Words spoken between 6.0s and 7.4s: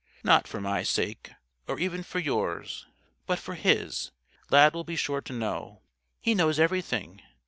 He knows everything.